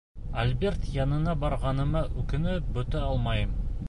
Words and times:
Альберт 0.43 0.87
янына 0.93 1.35
барғаныма 1.43 2.01
үкенеп 2.21 2.73
бөтә 2.79 3.05
алмайым. 3.11 3.55